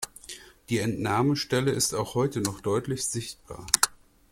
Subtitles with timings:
[0.69, 3.67] Die Entnahmestelle ist auch heute noch deutlich sichtbar.